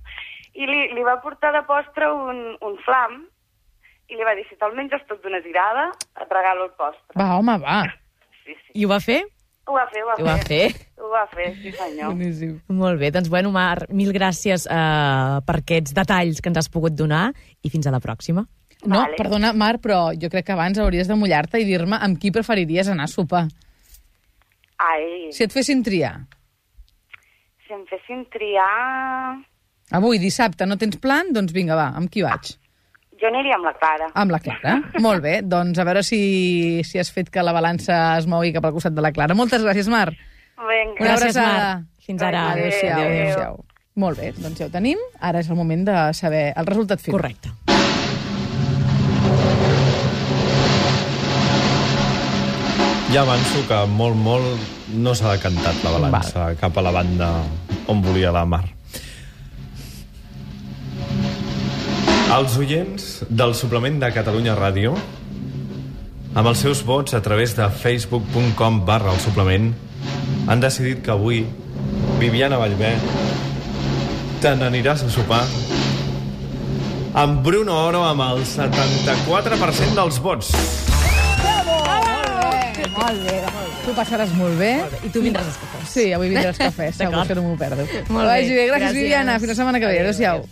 I 0.54 0.66
li, 0.66 0.80
li 0.96 1.04
va 1.04 1.22
portar 1.22 1.54
de 1.54 1.62
postre 1.64 2.12
un, 2.12 2.58
un 2.62 2.78
flam 2.84 3.30
i 4.10 4.16
li 4.16 4.24
va 4.26 4.34
dir, 4.36 4.46
si 4.50 4.56
te'l 4.58 4.74
menges 4.76 5.06
tot 5.08 5.22
d'una 5.22 5.40
tirada, 5.42 5.92
et 6.20 6.32
regalo 6.34 6.66
el 6.66 6.72
postre. 6.72 7.16
Va, 7.16 7.38
home, 7.38 7.58
va. 7.58 7.84
Sí, 8.50 8.56
sí. 8.56 8.72
I 8.82 8.86
ho 8.86 8.90
va 8.90 8.98
fer? 9.00 9.20
Ho 9.70 9.76
va 9.78 9.84
fer, 9.92 10.02
ho 10.02 10.08
va 10.10 10.16
Ho 10.18 10.26
va 10.26 10.36
fer. 10.42 10.72
fer. 10.74 10.88
Ho 11.00 11.10
va 11.14 11.24
fer, 11.30 11.48
sí 11.62 11.72
senyor. 11.78 12.12
Boníssim. 12.16 12.56
Molt 12.74 13.00
bé, 13.00 13.12
doncs 13.14 13.30
bueno, 13.30 13.52
Mar, 13.54 13.86
mil 13.94 14.10
gràcies 14.16 14.66
eh, 14.66 15.42
per 15.46 15.56
aquests 15.62 15.94
detalls 15.94 16.42
que 16.42 16.50
ens 16.50 16.58
has 16.64 16.70
pogut 16.74 16.96
donar 16.98 17.28
i 17.62 17.70
fins 17.70 17.86
a 17.88 17.94
la 17.94 18.00
pròxima. 18.02 18.46
No, 18.86 19.02
Vale. 19.04 19.16
perdona, 19.20 19.52
Mar, 19.54 19.76
però 19.84 20.10
jo 20.18 20.30
crec 20.32 20.46
que 20.48 20.56
abans 20.56 20.80
hauries 20.80 21.08
de 21.08 21.16
mullar-te 21.20 21.60
i 21.62 21.66
dir-me 21.68 22.00
amb 22.02 22.18
qui 22.20 22.32
preferiries 22.32 22.88
anar 22.90 23.06
a 23.06 23.12
sopar. 23.12 23.46
Ai, 24.80 25.30
Si 25.36 25.44
et 25.44 25.52
fessin 25.52 25.84
triar. 25.84 26.16
si 27.68 27.74
em 27.76 27.86
fessin 27.86 28.26
triar... 28.32 29.38
Avui, 29.92 30.18
dissabte, 30.22 30.66
no 30.66 30.78
tens 30.78 30.98
plan? 31.02 31.32
Doncs 31.34 31.52
vinga, 31.54 31.76
va, 31.76 31.88
amb 31.98 32.10
qui 32.14 32.22
vaig? 32.26 32.56
Jo 33.20 33.28
aniria 33.28 33.58
amb 33.58 33.68
la 33.68 33.74
Clara. 33.76 34.08
Amb 34.16 34.32
la 34.32 34.40
Clara. 34.40 34.76
Molt 35.06 35.24
bé, 35.26 35.40
doncs 35.44 35.80
a 35.80 35.86
veure 35.88 36.04
si, 36.08 36.82
si 36.88 37.00
has 37.02 37.12
fet 37.12 37.30
que 37.34 37.44
la 37.44 37.52
balança 37.56 38.18
es 38.18 38.28
mogui 38.32 38.54
cap 38.56 38.66
al 38.70 38.76
costat 38.76 38.96
de 38.96 39.04
la 39.04 39.12
Clara. 39.16 39.36
Moltes 39.36 39.66
gràcies, 39.66 39.90
Mar. 39.92 40.08
Vinga. 40.60 40.96
Una 41.00 41.10
Gràcies, 41.16 41.36
abraçada. 41.36 41.74
Mar. 41.82 42.06
Fins 42.10 42.24
ara. 42.26 42.46
Adéu-siau. 42.54 43.02
Adéu. 43.04 43.60
Molt 44.00 44.22
bé, 44.22 44.32
doncs 44.38 44.62
ja 44.62 44.70
ho 44.70 44.72
tenim. 44.72 45.02
Ara 45.20 45.44
és 45.44 45.50
el 45.52 45.60
moment 45.60 45.84
de 45.88 45.98
saber 46.16 46.54
el 46.56 46.70
resultat 46.70 47.04
final. 47.04 47.20
Correcte. 47.20 47.52
Ja 53.10 53.24
avanço 53.26 53.64
que 53.68 53.78
molt, 53.90 54.16
molt 54.22 54.92
no 54.94 55.16
s'ha 55.18 55.34
decantat 55.34 55.80
la 55.84 55.96
balança 55.98 56.44
Val. 56.44 56.58
cap 56.62 56.78
a 56.78 56.84
la 56.86 56.92
banda 56.94 57.30
on 57.90 58.04
volia 58.06 58.32
la 58.32 58.46
Mar. 58.46 58.68
Els 62.40 62.54
oients 62.56 63.06
del 63.28 63.52
suplement 63.58 63.98
de 64.00 64.08
Catalunya 64.16 64.54
Ràdio, 64.56 64.94
amb 66.40 66.48
els 66.48 66.62
seus 66.64 66.80
vots 66.88 67.16
a 67.18 67.20
través 67.26 67.52
de 67.58 67.66
facebook.com 67.82 68.78
barra 68.88 69.12
el 69.12 69.20
suplement, 69.20 69.66
han 70.48 70.62
decidit 70.64 71.02
que 71.04 71.12
avui 71.12 71.42
Viviana 72.22 72.60
Vallvé 72.62 72.94
te 74.40 74.54
n'aniràs 74.56 75.04
a 75.04 75.10
sopar 75.12 75.42
amb 77.20 77.42
Bruno 77.44 77.76
Oro 77.90 78.06
amb 78.08 78.24
el 78.30 78.46
74% 78.48 79.98
dels 80.00 80.22
vots. 80.24 80.54
Molt 83.00 83.26
bé, 83.26 83.36
tu 83.84 83.98
passaràs 83.98 84.32
molt 84.38 84.56
bé. 84.60 84.72
I 85.04 85.12
tu 85.12 85.26
vindràs 85.26 85.50
als 85.50 85.60
cafès. 85.60 85.92
Sí, 85.92 86.08
avui 86.16 86.32
vindràs 86.32 86.60
cafè, 86.60 86.92
segur 86.94 87.18
D'acord. 87.18 87.28
que 87.34 87.36
no 87.36 87.44
m'ho 87.50 87.60
perdo. 87.60 87.84
Molt 87.84 88.24
bé, 88.24 88.32
Vagi 88.32 88.56
bé, 88.56 88.70
gràcies, 88.70 88.80
gràcies. 88.80 89.02
Viviana. 89.02 89.40
Fins 89.40 89.56
la 89.56 89.60
setmana 89.60 89.80
que 89.84 89.92
ve. 89.92 90.00
Adéu-siau. 90.06 90.50